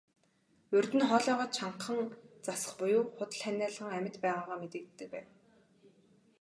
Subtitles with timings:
[0.75, 1.99] Урьд нь хоолойгоо чангахан
[2.45, 5.27] засах буюу худал ханиалган амьд байгаагаа мэдэгддэг байв.